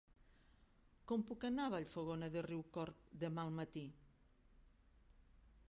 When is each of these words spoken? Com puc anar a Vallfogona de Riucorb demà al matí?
Com 1.11 1.25
puc 1.31 1.45
anar 1.49 1.67
a 1.69 1.73
Vallfogona 1.73 2.31
de 2.37 2.43
Riucorb 2.47 3.05
demà 3.25 3.45
al 3.49 3.53
matí? 3.61 3.87